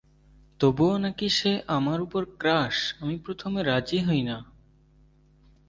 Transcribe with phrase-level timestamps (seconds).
[0.59, 4.37] তবুও নাকি সে আমার উপর ক্রাশ৷ আমি প্রথমে রাজী হইনা।